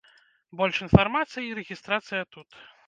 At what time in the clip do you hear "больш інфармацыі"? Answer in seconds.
0.61-1.45